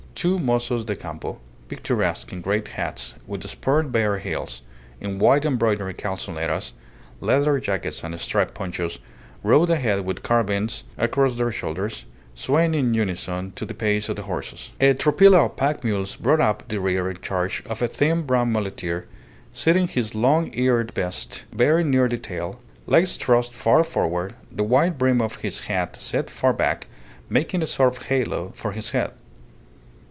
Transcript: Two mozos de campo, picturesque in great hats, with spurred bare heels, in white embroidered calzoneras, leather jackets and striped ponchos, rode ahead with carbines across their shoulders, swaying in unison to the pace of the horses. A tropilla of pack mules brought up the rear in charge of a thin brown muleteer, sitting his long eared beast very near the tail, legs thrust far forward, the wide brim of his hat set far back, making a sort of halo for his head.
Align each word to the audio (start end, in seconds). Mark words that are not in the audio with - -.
Two 0.13 0.37
mozos 0.37 0.85
de 0.85 0.95
campo, 0.95 1.39
picturesque 1.67 2.31
in 2.31 2.41
great 2.41 2.67
hats, 2.67 3.15
with 3.25 3.41
spurred 3.49 3.91
bare 3.91 4.19
heels, 4.19 4.61
in 4.99 5.17
white 5.17 5.45
embroidered 5.45 5.97
calzoneras, 5.97 6.73
leather 7.21 7.59
jackets 7.59 8.03
and 8.03 8.19
striped 8.21 8.53
ponchos, 8.53 8.99
rode 9.41 9.71
ahead 9.71 10.05
with 10.05 10.21
carbines 10.21 10.83
across 10.95 11.35
their 11.37 11.51
shoulders, 11.51 12.05
swaying 12.35 12.75
in 12.75 12.93
unison 12.93 13.51
to 13.55 13.65
the 13.65 13.73
pace 13.73 14.09
of 14.09 14.15
the 14.15 14.21
horses. 14.23 14.73
A 14.79 14.93
tropilla 14.93 15.45
of 15.45 15.55
pack 15.55 15.83
mules 15.83 16.15
brought 16.17 16.39
up 16.41 16.67
the 16.67 16.79
rear 16.79 17.09
in 17.09 17.17
charge 17.21 17.63
of 17.65 17.81
a 17.81 17.87
thin 17.87 18.21
brown 18.21 18.51
muleteer, 18.51 19.07
sitting 19.53 19.87
his 19.87 20.13
long 20.13 20.51
eared 20.53 20.93
beast 20.93 21.45
very 21.51 21.83
near 21.83 22.07
the 22.07 22.19
tail, 22.19 22.59
legs 22.85 23.17
thrust 23.17 23.55
far 23.55 23.83
forward, 23.83 24.35
the 24.51 24.63
wide 24.63 24.99
brim 24.99 25.19
of 25.19 25.37
his 25.37 25.61
hat 25.61 25.95
set 25.95 26.29
far 26.29 26.53
back, 26.53 26.85
making 27.27 27.63
a 27.63 27.65
sort 27.67 27.97
of 27.97 28.03
halo 28.03 28.51
for 28.53 28.73
his 28.73 28.91
head. 28.91 29.13